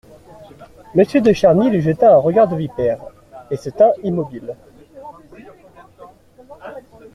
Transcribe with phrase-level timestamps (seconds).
[0.95, 2.99] Monsieur de Charny lui jeta un regard de vipère
[3.51, 4.55] et se tint immobile.